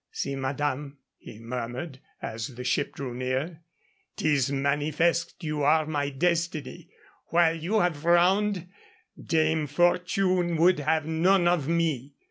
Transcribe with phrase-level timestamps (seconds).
[0.11, 3.61] "See, madame," he murmured as the ship drew near.
[4.15, 6.89] "'Tis manifest you are my destiny.
[7.27, 8.67] While you have frowned,
[9.23, 12.15] Dame Fortune would have none of me.